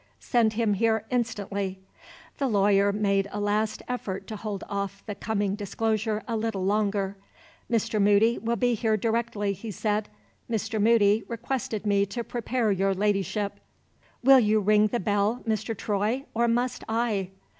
Send 0.19 0.53
him 0.53 0.73
here 0.73 1.05
instantly." 1.11 1.77
The 2.39 2.47
lawyer 2.47 2.91
made 2.91 3.27
a 3.31 3.39
last 3.39 3.83
effort 3.87 4.25
to 4.29 4.35
hold 4.35 4.63
off 4.67 5.05
the 5.05 5.13
coming 5.13 5.53
disclosure 5.53 6.23
a 6.27 6.35
little 6.35 6.65
longer. 6.65 7.17
"Mr. 7.71 8.01
Moody 8.01 8.39
will 8.39 8.55
be 8.55 8.73
here 8.73 8.97
directly," 8.97 9.53
he 9.53 9.69
said. 9.69 10.09
"Mr. 10.49 10.81
Moody 10.81 11.23
requested 11.27 11.85
me 11.85 12.07
to 12.07 12.23
prepare 12.23 12.71
your 12.71 12.95
Ladyship" 12.95 13.59
"Will 14.23 14.39
you 14.39 14.59
ring 14.59 14.87
the 14.87 14.99
bell, 14.99 15.43
Mr. 15.47 15.77
Troy, 15.77 16.25
or 16.33 16.47
must 16.47 16.83
I?" 16.89 17.29